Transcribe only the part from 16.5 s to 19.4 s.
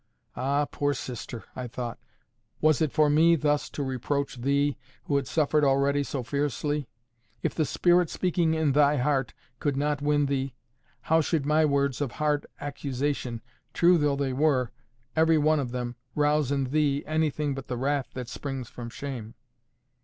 in thee anything but the wrath that springs from shame?